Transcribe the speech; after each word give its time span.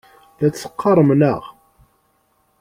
La 0.39 0.47
t-teqqarem, 0.49 1.09
naɣ? 1.19 1.41